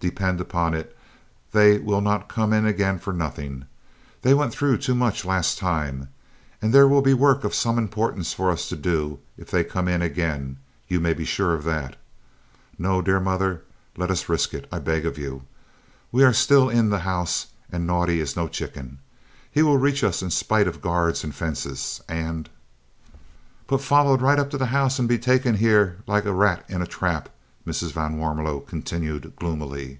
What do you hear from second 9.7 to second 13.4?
in again, you may be sure of that. No, dear